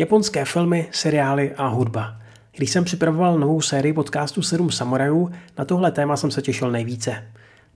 [0.00, 2.16] Japonské filmy, seriály a hudba.
[2.56, 7.24] Když jsem připravoval novou sérii podcastu 7 samurajů, na tohle téma jsem se těšil nejvíce.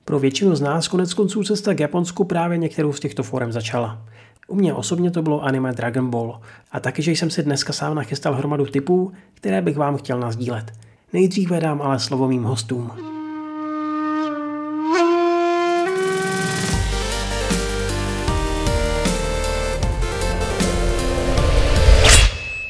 [0.05, 4.03] Pro většinu z nás konec konců cesta k Japonsku právě některou z těchto forem začala.
[4.49, 6.41] U mě osobně to bylo anime Dragon Ball
[6.73, 10.73] a taky, že jsem si dneska sám nachystal hromadu typů, které bych vám chtěl nazdílet.
[11.13, 13.14] Nejdříve dám ale slovo mým hostům.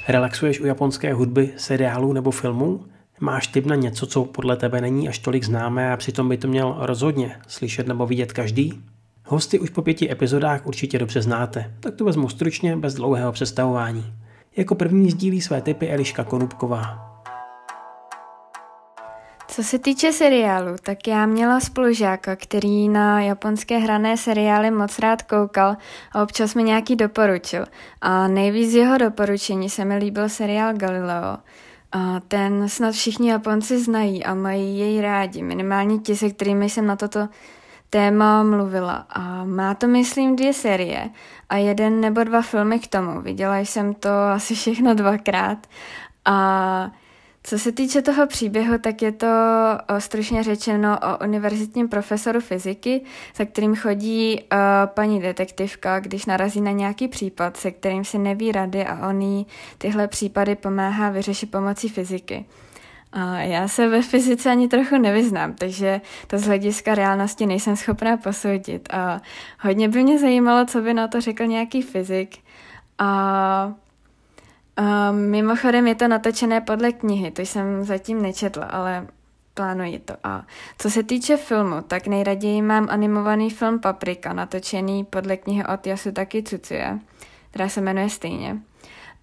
[0.09, 2.85] Relaxuješ u japonské hudby, seriálů nebo filmů?
[3.21, 6.49] Máš tip na něco, co podle tebe není až tolik známé a přitom by to
[6.49, 8.83] měl rozhodně slyšet nebo vidět každý?
[9.25, 14.05] Hosty už po pěti epizodách určitě dobře znáte, tak to vezmu stručně, bez dlouhého představování.
[14.57, 17.14] Jako první sdílí své typy Eliška Konupková.
[19.49, 25.23] Co se týče seriálu, tak já měla spolužáka, který na japonské hrané seriály moc rád
[25.23, 25.77] koukal
[26.13, 27.67] a občas mi nějaký doporučil.
[28.01, 31.39] A nejvíc jeho doporučení se mi líbil seriál Galileo.
[31.93, 36.87] A ten snad všichni Japonci znají a mají jej rádi, minimálně ti, se kterými jsem
[36.87, 37.29] na toto
[37.91, 39.07] téma mluvila.
[39.11, 41.11] A má to, myslím, dvě série
[41.49, 43.21] a jeden nebo dva filmy k tomu.
[43.21, 45.59] Viděla jsem to asi všechno dvakrát.
[46.25, 46.91] A
[47.47, 49.27] co se týče toho příběhu, tak je to
[49.99, 53.01] stručně řečeno o univerzitním profesoru fyziky,
[53.37, 58.53] za kterým chodí uh, paní detektivka, když narazí na nějaký případ, se kterým si neví
[58.53, 59.47] rady a on jí
[59.79, 62.45] tyhle případy pomáhá vyřešit pomocí fyziky.
[63.13, 68.17] A já se ve fyzice ani trochu nevyznám, takže to z hlediska reálnosti nejsem schopná
[68.17, 68.89] posoudit.
[68.93, 69.21] A
[69.61, 72.39] hodně by mě zajímalo, co by na to řekl nějaký fyzik.
[72.99, 73.73] A
[74.79, 79.07] Um, mimochodem je to natočené podle knihy, to jsem zatím nečetla, ale
[79.55, 80.15] plánuji to.
[80.25, 80.43] A
[80.79, 86.43] co se týče filmu, tak nejraději mám animovaný film Paprika, natočený podle knihy od Yasutaki
[86.43, 86.99] Tsutsuje,
[87.51, 88.57] která se jmenuje stejně.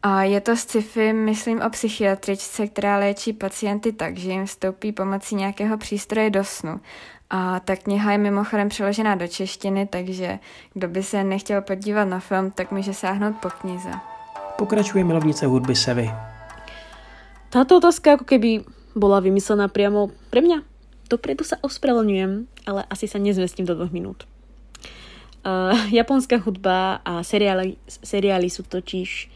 [0.03, 5.35] A je to sci-fi, myslím o psychiatričce, která léčí pacienty tak, že jim vstoupí pomocí
[5.35, 6.79] nějakého přístroje do snu.
[7.29, 10.39] A ta kniha je mimochodem přeložená do češtiny, takže
[10.73, 14.10] kdo by se nechtěl podívat na film, tak může sáhnout po knize.
[14.61, 16.05] Pokračuje milovnice hudby Sevy.
[17.49, 18.61] Táto otázka ako keby
[18.93, 20.61] bola vymyslená priamo pre mňa.
[21.09, 24.29] Dopredu sa ospravedlňujem, ale asi sa nezmestím do dvoch minút.
[25.41, 29.33] Uh, japonská hudba a seriály, seriály sú totiž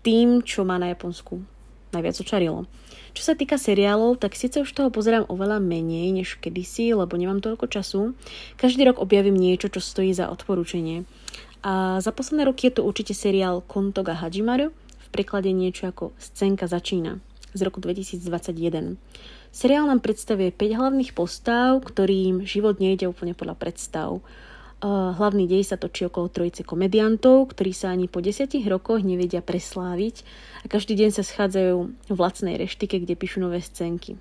[0.00, 1.44] tým, čo má na Japonsku
[1.92, 2.64] najviac očarilo.
[3.12, 7.44] Čo sa týka seriálov, tak síce už toho pozerám oveľa menej než kedysi, lebo nemám
[7.44, 8.16] toľko času.
[8.56, 11.04] Každý rok objavím niečo, čo stojí za odporúčanie.
[11.62, 16.70] A za posledné roky je to určite seriál Kontoga Hajimaru, v preklade niečo ako Scénka
[16.70, 17.18] začína
[17.56, 18.94] z roku 2021.
[19.50, 24.20] Seriál nám predstavuje 5 hlavných postav, ktorým život nejde úplne podľa predstav.
[24.84, 30.22] Hlavný dej sa točí okolo trojice komediantov, ktorí sa ani po desiatich rokoch nevedia presláviť
[30.62, 31.76] a každý deň sa schádzajú
[32.14, 34.14] v lacnej reštike, kde píšu nové scénky.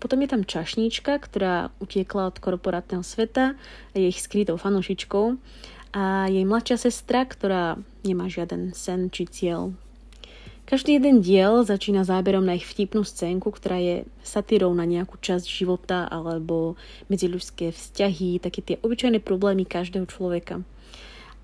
[0.00, 3.52] Potom je tam čašníčka, ktorá utiekla od korporátneho sveta
[3.92, 5.36] a je ich skrytou fanošičkou
[5.90, 9.74] a jej mladšia sestra, ktorá nemá žiaden sen či cieľ.
[10.70, 15.42] Každý jeden diel začína záberom na ich vtipnú scénku, ktorá je satírou na nejakú časť
[15.42, 16.78] života alebo
[17.10, 20.62] medziľudské vzťahy, také tie obyčajné problémy každého človeka.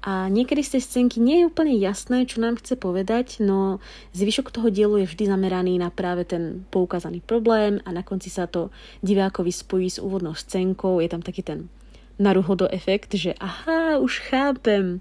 [0.07, 3.83] A niekedy z tej scénky nie je úplne jasné, čo nám chce povedať, no
[4.15, 8.47] zvyšok toho dielu je vždy zameraný na práve ten poukázaný problém a na konci sa
[8.47, 8.71] to
[9.03, 11.67] divákovi spojí s úvodnou scénkou, je tam taký ten
[12.16, 15.00] naruhodo efekt, že aha, už chápem,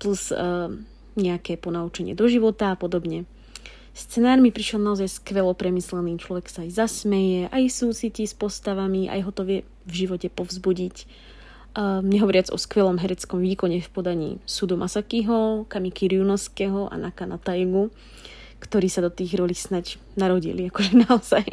[0.00, 0.72] plus uh,
[1.16, 3.28] nejaké ponaučenie do života a podobne.
[3.94, 9.20] Scenár mi prišiel naozaj skvelo premyslený, človek sa aj zasmeje, aj súcití s postavami, aj
[9.22, 10.96] ho to vie v živote povzbudiť.
[11.74, 17.90] Uh, nehovoriac o skvelom hereckom výkone v podaní Sudo Masakiho, Kamiki Ryunoského a Nakana Taigu.
[17.90, 17.92] Uh,
[18.60, 21.46] ktorí sa do tých rolí snať narodili, akože naozaj.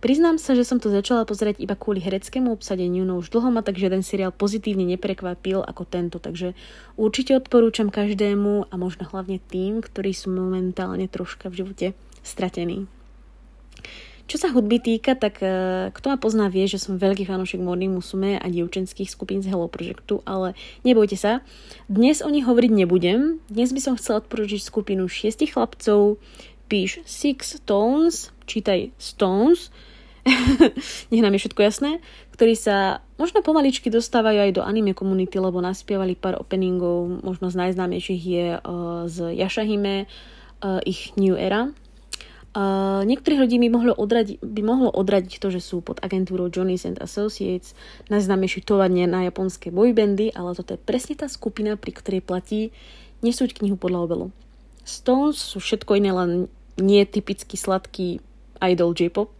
[0.00, 3.64] Priznám sa, že som to začala pozerať iba kvôli hereckému obsadeniu, no už dlho ma
[3.64, 6.56] tak žiaden seriál pozitívne neprekvapil ako tento, takže
[6.96, 11.86] určite odporúčam každému a možno hlavne tým, ktorí sú momentálne troška v živote
[12.22, 12.86] stratení.
[14.30, 17.92] Čo sa hudby týka, tak uh, kto ma pozná vie, že som veľký fanúšik Morning
[17.92, 20.54] Musume a dievčenských skupín z Hello Projectu, ale
[20.86, 21.42] nebojte sa,
[21.90, 23.42] dnes o nich hovoriť nebudem.
[23.50, 26.22] Dnes by som chcela odporučiť skupinu šiestich chlapcov,
[26.70, 29.68] píš Six Stones, čítaj Stones,
[31.10, 31.90] nech nám je všetko jasné,
[32.30, 37.58] ktorí sa možno pomaličky dostávajú aj do anime komunity, lebo naspievali pár openingov, možno z
[37.58, 40.06] najznámejších je uh, z Yashahime,
[40.62, 41.74] uh, ich New Era,
[42.52, 46.84] Uh, niektorých ľudí by mohlo, odradiť, by mohlo odradiť to, že sú pod agentúrou Johnny's
[46.84, 47.72] and Associates,
[48.12, 52.68] najznámejší továrne na japonské boybandy, ale toto je presne tá skupina, pri ktorej platí
[53.24, 54.26] nesúť knihu podľa obelu.
[54.84, 56.30] Stones sú všetko iné, len
[56.76, 58.20] nie typicky sladký
[58.60, 59.32] idol J-pop.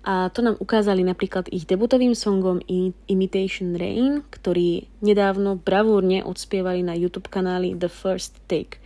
[0.00, 2.64] A to nám ukázali napríklad ich debutovým songom
[3.04, 8.80] Imitation Rain, ktorý nedávno bravúrne odspievali na YouTube kanáli The First Take.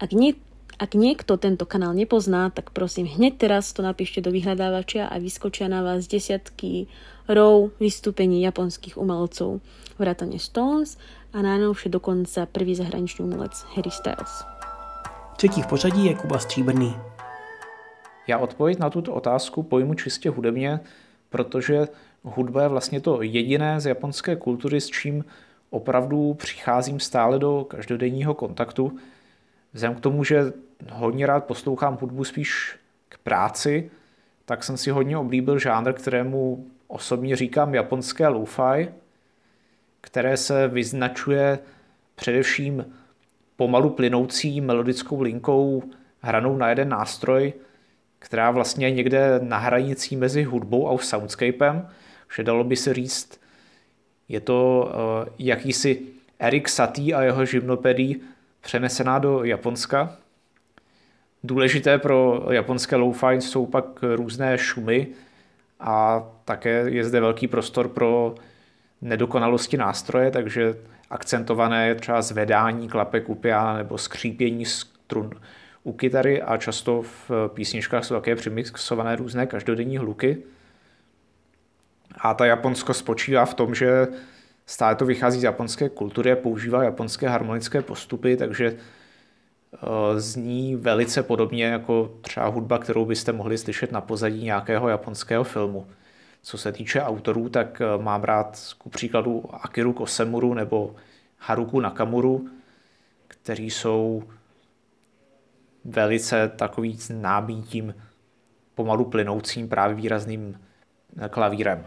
[0.00, 0.36] Ak, nie,
[0.76, 5.72] ak niekto tento kanál nepozná, tak prosím hneď teraz to napíšte do vyhľadávača a vyskočia
[5.72, 6.84] na vás desiatky
[7.28, 9.64] row vystúpení japonských umelcov,
[9.96, 11.00] vrátane Stones
[11.32, 14.44] a najnovšie dokonca prvý zahraničný umelec Harry Styles.
[15.36, 16.96] Třetí v pořadí je Kuba Stříbrný.
[18.26, 20.80] Já odpověď na tuto otázku pojmu čistě hudebně,
[21.30, 21.88] protože
[22.22, 25.24] hudba je vlastně to jediné z japonské kultury, s čím
[25.70, 28.98] opravdu přicházím stále do každodenního kontaktu.
[29.76, 30.52] Vzhledem k tomu, že
[30.92, 32.76] hodně rád poslouchám hudbu spíš
[33.08, 33.90] k práci,
[34.44, 38.88] tak jsem si hodně oblíbil žánr, kterému osobně říkám japonské lo-fi,
[40.00, 41.58] které se vyznačuje
[42.14, 42.86] především
[43.56, 45.82] pomalu plynoucí melodickou linkou
[46.20, 47.52] hranou na jeden nástroj,
[48.18, 51.88] která vlastně je někde na hranicí mezi hudbou a soundscapem,
[52.36, 53.40] že dalo by se říct,
[54.28, 56.02] je to uh, jakýsi
[56.38, 58.22] Erik Satie a jeho živnopedí
[58.66, 60.16] přenesená do Japonska.
[61.44, 63.84] Důležité pro japonské lo-fi jsou pak
[64.14, 65.06] různé šumy
[65.80, 68.34] a také je zde velký prostor pro
[69.02, 70.74] nedokonalosti nástroje, takže
[71.10, 75.30] akcentované třeba zvedání klapek u piana nebo skřípění strun
[75.82, 80.42] u kytary a často v písničkách jsou také přimixované různé každodenní hluky.
[82.18, 84.06] A ta Japonsko spočívá v tom, že
[84.66, 88.66] stále to vychází z japonské kultury a používá japonské harmonické postupy, takže
[89.74, 95.44] eh, zní velice podobně jako třeba hudba, kterou byste mohli slyšet na pozadí nějakého japonského
[95.44, 95.86] filmu.
[96.42, 100.94] Co se týče autorů, tak eh, mám rád ku příkladu Akiru Kosemuru nebo
[101.38, 102.48] Haruku Nakamuru,
[103.28, 104.22] kteří jsou
[105.84, 107.94] velice takový známý tím
[108.74, 110.60] pomalu plynoucím právě výrazným
[111.18, 111.86] eh, klavírem.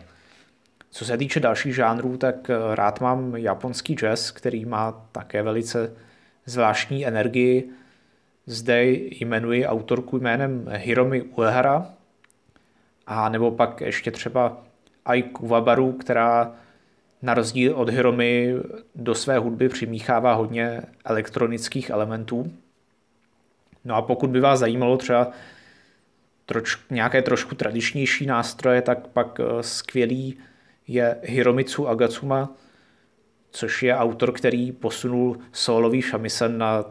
[0.92, 5.94] Co se týče dalších žánrů, tak eh, rád mám japonský jazz, který má také velice
[6.46, 7.70] zvláštní energii.
[8.46, 11.94] Zde jmenuji autorku jménem Hiromi Uehara,
[13.08, 14.64] a nebo pak ještě třeba
[15.06, 16.52] Ai Kuwabaru, která
[17.22, 18.56] na rozdíl od Hiromy
[18.96, 22.54] do své hudby přimíchává hodně elektronických elementů.
[23.86, 25.32] No a pokud by vás zajímalo třeba
[26.46, 30.38] troč, nějaké trošku tradičnější nástroje, tak pak eh, skvělý
[30.90, 32.50] je Hiromitsu Agatsuma,
[33.52, 36.86] což je autor, který posunul solový shamisen na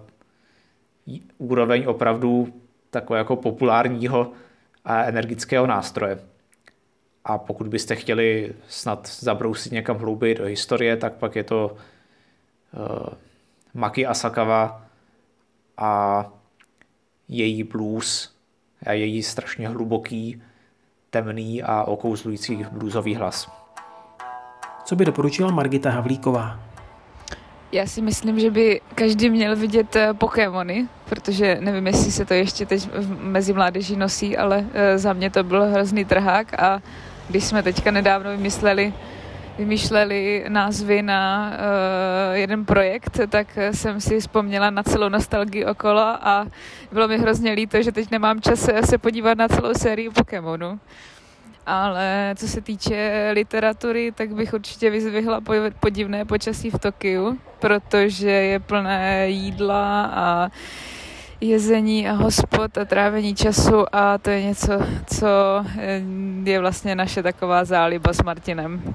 [1.38, 2.52] úroveň opravdu
[2.90, 4.32] takového jako populárního
[4.84, 6.18] a energického nástroje.
[7.24, 13.08] A pokud byste chtěli snad zabrousit někam hlouběji do historie, tak pak je to uh,
[13.74, 14.86] Maki Asakawa
[15.76, 16.24] a
[17.28, 18.36] její blues
[18.86, 20.42] a její strašně hluboký,
[21.10, 23.67] temný a okouzlující bluesový hlas.
[24.88, 26.60] Co by doporučila Margita Havlíková?
[27.72, 32.34] Já si myslím, že by každý měl vidět eh, Pokémony, protože nevím, jestli se to
[32.34, 32.88] ještě teď
[33.20, 36.82] mezi mládeží nosí, ale eh, za mě to byl hrozný trhák a
[37.28, 38.94] když jsme teďka nedávno vymysleli
[39.58, 46.46] vymýšleli názvy na uh, jeden projekt, tak jsem si vzpomněla na celou nostalgii okolo a
[46.92, 50.80] bylo mi hrozně líto, že teď nemám čas se podívat na celou sérii Pokémonu.
[51.68, 55.40] Ale co se týče literatury, tak bych určitě vyzvihla
[55.80, 60.50] podivné počasí v Tokiu, protože je plné jídla a
[61.40, 64.72] jezení a hospod a trávení času a to je něco,
[65.16, 65.26] co
[65.78, 66.02] eh,
[66.44, 68.94] je vlastně naše taková záliba s Martinem.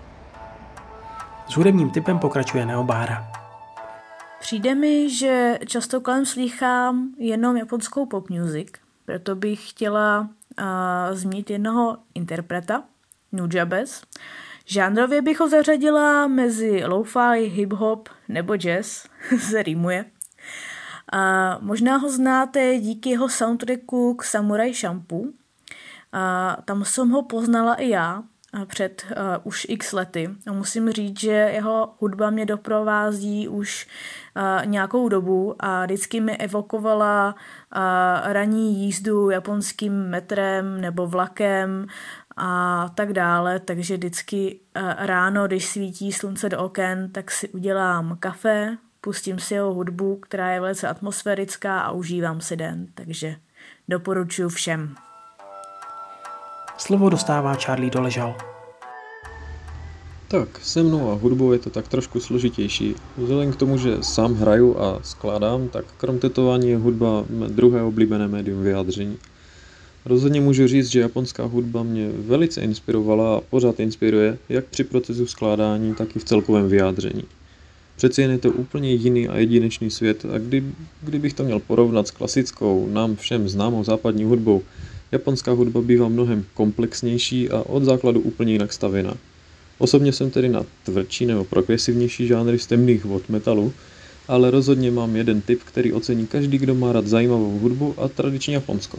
[1.49, 3.27] S hudebním typem pokračuje Neobára.
[4.39, 8.67] Přijde mi, že často kolem slýchám jenom japonskou pop music,
[9.05, 10.29] proto bych chtěla
[10.59, 12.83] uh, zmínit jednoho interpreta,
[13.31, 14.03] Nujabes.
[14.65, 19.05] Žánrově bych ho zařadila mezi lo-fi, hip-hop nebo jazz,
[19.39, 20.05] se rýmuje.
[21.13, 25.23] A možná ho znáte díky jeho soundtracku k Samurai Shampoo.
[26.11, 28.23] A tam jsem ho poznala i já
[28.65, 30.29] před uh, už x lety.
[30.51, 33.87] Musím říct, že jeho hudba mě doprovází už
[34.35, 37.81] uh, nějakou dobu a vždycky mi evokovala uh,
[38.31, 41.87] ranní jízdu japonským metrem nebo vlakem
[42.37, 48.17] a tak dále, takže vždycky uh, ráno, když svítí slunce do oken, tak si udělám
[48.19, 53.35] kafe, pustím si jeho hudbu, která je velice atmosférická a užívám si den, takže
[53.87, 54.95] doporučuji všem.
[56.77, 58.35] Slovo dostává Charlie Doležal.
[60.27, 62.95] Tak, se mnou a hudbou je to tak trošku složitější.
[63.17, 68.27] Vzhledem k tomu, že sám hraju a skládám, tak krom tetování je hudba druhé oblíbené
[68.27, 69.17] médium vyjádření.
[70.05, 75.25] Rozhodně můžu říct, že japonská hudba mě velice inspirovala a pořád inspiruje, jak při procesu
[75.25, 77.23] skládání, tak i v celkovém vyjádření.
[77.95, 80.63] Přeci jen je to úplně jiný a jedinečný svět a kdy,
[81.01, 84.61] kdybych to měl porovnat s klasickou, nám všem známou západní hudbou,
[85.13, 89.13] japonská hudba bývá mnohem komplexnější a od základu úplně jinak stavěná.
[89.77, 93.73] Osobně jsem tedy na tvrdší nebo progresivnější žánry z temných vod metalu,
[94.27, 98.53] ale rozhodně mám jeden typ, který ocení každý, kdo má rád zajímavou hudbu a tradiční
[98.53, 98.97] Japonsko.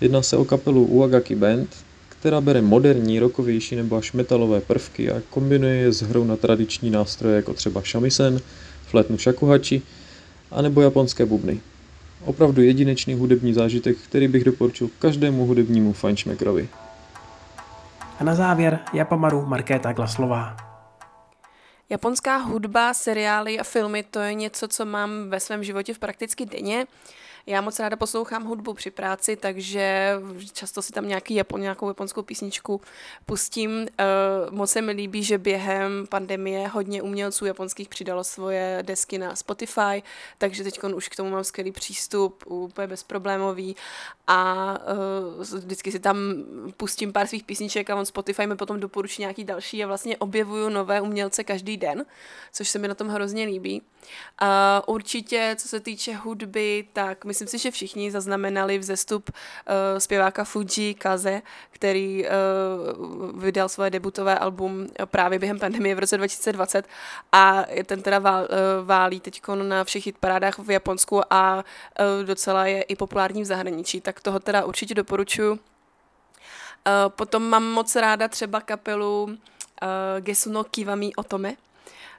[0.00, 1.68] Jedná se o kapelu Uagaki Band,
[2.08, 6.90] která bere moderní, rokovější nebo až metalové prvky a kombinuje je s hrou na tradiční
[6.90, 8.40] nástroje jako třeba shamisen,
[8.86, 9.82] flétnu shakuhachi
[10.50, 11.60] a nebo japonské bubny.
[12.24, 16.68] Opravdu jedinečný hudební zážitek, který bych doporučil každému hudebnímu fajnšmekrovi.
[18.18, 20.56] A na závěr Japamaru Markéta Glaslová.
[21.90, 26.46] Japonská hudba, seriály a filmy, to je něco, co mám ve svém životě v prakticky
[26.46, 26.86] denně.
[27.46, 30.16] Já moc ráda poslouchám hudbu při práci, takže
[30.52, 32.80] často si tam nějaký Japon, nějakou japonskou písničku
[33.26, 33.70] pustím.
[33.70, 33.86] Uh,
[34.54, 40.02] moc se mi líbí, že během pandemie hodně umělců japonských přidalo svoje desky na Spotify,
[40.38, 43.76] takže teď už k tomu mám skvělý přístup, úplně bezproblémový
[44.26, 44.78] a
[45.36, 46.16] uh, vždycky si tam
[46.76, 50.68] pustím pár svých písniček a on Spotify mi potom doporučí nějaký další a vlastně objevuju
[50.68, 52.04] nové umělce každý den,
[52.52, 53.82] což se mi na tom hrozně líbí.
[54.42, 54.48] Uh,
[54.94, 60.94] určitě, co se týče hudby, tak myslím si, že všichni zaznamenali vzestup uh, zpěváka Fuji
[60.94, 66.86] Kaze, který uh, vydal svoje debutové album právě během pandemie v roce 2020
[67.32, 72.66] a ten teda vál, uh, válí teď na všech hitparádách v Japonsku a uh, docela
[72.66, 75.50] je i populární v zahraničí, tak toho teda určitě doporučuji.
[75.52, 75.58] Uh,
[77.08, 79.36] potom mám moc ráda třeba kapelu uh,
[80.20, 81.54] Gesuno Kiwami Otome,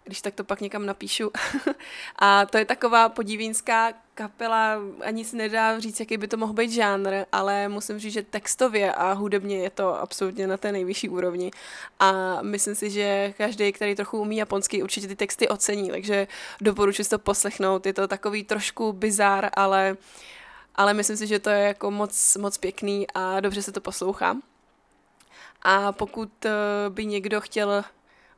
[0.03, 1.31] když tak to pak někam napíšu.
[2.19, 6.71] a to je taková podivínská kapela, ani si nedá říct, jaký by to mohl být
[6.71, 11.51] žánr, ale musím říct, že textově a hudebně je to absolutně na té nejvyšší úrovni.
[11.99, 16.27] A myslím si, že každý, který trochu umí japonsky, určitě ty texty ocení, takže
[16.61, 17.85] doporučuji to poslechnout.
[17.85, 19.97] Je to takový trošku bizár, ale,
[20.75, 24.37] ale myslím si, že to je jako moc, moc pěkný a dobře se to poslouchá.
[25.61, 26.51] A pokud eh,
[26.89, 27.83] by někdo chtěl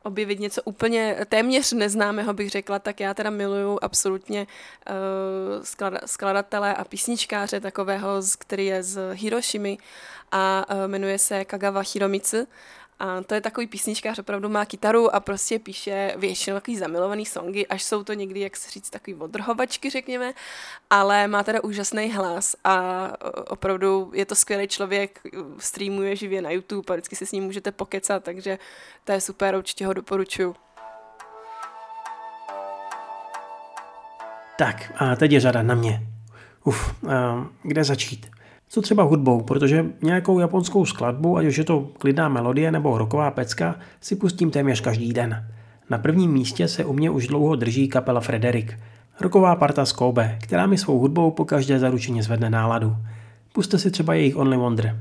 [0.06, 5.64] objevit něco úplně téměř neznámého, bych řekla, tak já teda miluju absolutně uh,
[6.06, 9.78] skladatele a písničkáře takového, který je z Hiroshimy
[10.32, 12.46] a uh, jmenuje se Kagawa Hiromitsu
[12.98, 17.66] a to je takový písničkář, opravdu má kytaru a prostě píše většinou takový zamilovaný songy,
[17.66, 20.32] až jsou to někdy, jak se říct, takový odrhovačky, řekněme,
[20.90, 23.08] ale má teda úžasný hlas a
[23.48, 25.20] opravdu je to skvělý člověk,
[25.58, 28.58] streamuje živě na YouTube a vždycky si s ním můžete pokecat, takže
[29.04, 30.56] to je super, určitě ho doporučuju.
[34.58, 36.00] Tak a teď je řada na mě.
[36.64, 36.94] Uf,
[37.62, 38.35] kde začít?
[38.68, 43.30] Co třeba hudbou, protože nějakou japonskou skladbu, ať už je to klidná melodie nebo roková
[43.30, 45.46] pecka, si pustím téměř každý den.
[45.90, 48.78] Na prvním místě se u mě už dlouho drží kapela Frederik,
[49.20, 52.96] roková parta z Kobe, která mi svou hudbou po každé zaručeně zvedne náladu.
[53.52, 55.00] Puste si třeba jejich Only Wonder.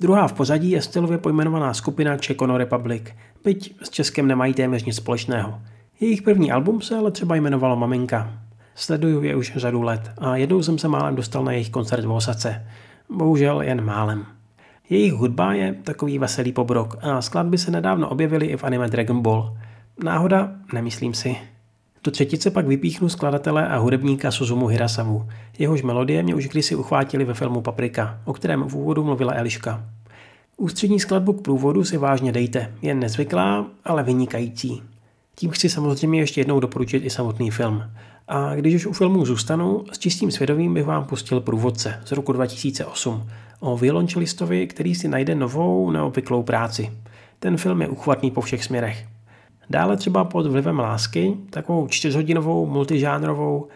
[0.00, 3.02] Druhá v pořadí je stylově pojmenovaná skupina Čekono Republic,
[3.44, 5.60] byť s Českem nemají téměř nic společného.
[6.00, 8.32] Jejich první album se ale třeba jmenovalo Maminka.
[8.74, 12.10] Sleduju je už řadu let a jednou jsem se málem dostal na jejich koncert v
[12.10, 12.66] Osace.
[13.10, 14.26] Bohužel jen málem.
[14.90, 19.22] Jejich hudba je takový veselý pobrok a skladby se nedávno objevily i v anime Dragon
[19.22, 19.56] Ball.
[20.04, 20.52] Náhoda?
[20.72, 21.36] Nemyslím si.
[22.04, 25.28] Do třetice pak vypíchnu skladatele a hudebníka Suzumu Hirasamu.
[25.58, 29.84] Jehož melodie mě už kdysi uchvátili ve filmu Paprika, o kterém v úvodu mluvila Eliška.
[30.56, 34.82] Ústřední skladbu k průvodu si vážně dejte, jen nezvyklá, ale vynikající.
[35.36, 37.84] Tím chci samozřejmě ještě jednou doporučit i samotný film.
[38.28, 42.32] A když už u filmu zůstanu, s čistým svědomím bych vám pustil průvodce z roku
[42.32, 46.92] 2008 o violončelistovi, který si najde novou neobvyklou práci.
[47.38, 49.06] Ten film je uchvatný po všech směrech.
[49.70, 53.68] Dále třeba pod vlivem lásky, takovou čtyřhodinovou multižánrovou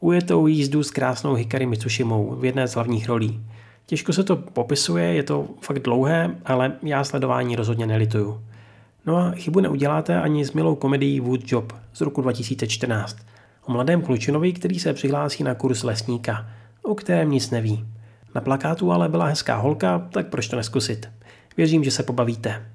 [0.00, 3.40] ujetou jízdu s krásnou Hikari Mitsushimou v jedné z hlavních rolí.
[3.86, 8.40] Těžko se to popisuje, je to fakt dlouhé, ale já sledování rozhodně nelituju.
[9.06, 13.16] No a chybu neuděláte ani s milou komedií Wood Job z roku 2014
[13.66, 16.46] o mladém klučinovi, který se přihlásí na kurz lesníka,
[16.82, 17.84] o kterém nic neví.
[18.34, 21.08] Na plakátu ale byla hezká holka, tak proč to neskusit?
[21.56, 22.66] Věřím, že se pobavíte.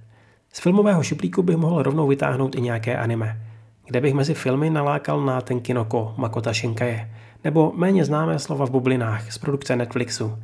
[0.53, 3.41] Z filmového šuplíku bych mohl rovnou vytáhnout i nějaké anime,
[3.87, 7.11] kde bych mezi filmy nalákal na Tenkinoko Makota Shinkaje,
[7.43, 10.37] nebo méně známé slova v bublinách z produkce Netflixu.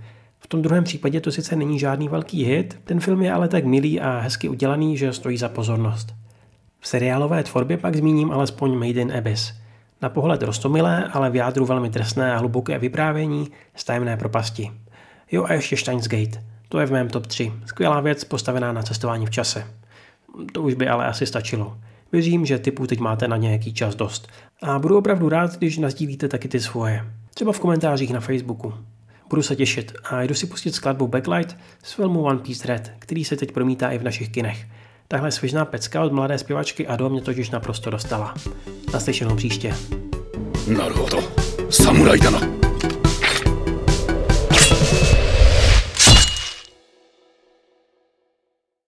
[0.43, 3.65] V tom druhém případě to sice není žádný velký hit, ten film je ale tak
[3.65, 6.15] milý a hezky udělaný, že stojí za pozornost.
[6.79, 9.53] V seriálové tvorbě pak zmíním alespoň Made in Abyss.
[10.01, 14.71] Na pohled rostomilé, ale v jádru velmi trestné a hluboké vyprávění z tajemné propasti.
[15.31, 16.43] Jo a ještě Steins Gate.
[16.69, 17.53] To je v mém top 3.
[17.65, 19.67] Skvělá věc postavená na cestování v čase.
[20.53, 21.77] To už by ale asi stačilo.
[22.11, 24.27] Věřím, že typů teď máte na nějaký čas dost.
[24.61, 27.05] A budu opravdu rád, když nazdílíte taky ty svoje.
[27.33, 28.73] Třeba v komentářích na Facebooku.
[29.30, 33.24] Budu se těšit a jdu si pustit skladbu Backlight z filmu One Piece Red, který
[33.24, 34.66] se teď promítá i v našich kinech.
[35.08, 38.34] Tahle svěžná pecka od mladé zpěvačky Ado mě totiž naprosto dostala.
[38.92, 39.74] Naslyšenou příště.
[40.66, 41.18] なるほど
[41.70, 42.40] 侍だな